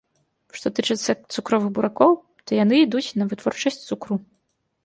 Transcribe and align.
Што 0.59 0.69
тычацца 0.77 1.15
цукровых 1.35 1.69
буракоў, 1.75 2.11
то 2.45 2.49
яны 2.63 2.75
ідуць 2.87 3.07
на 3.23 3.31
вытворчасць 3.35 3.83
цукру. 3.87 4.15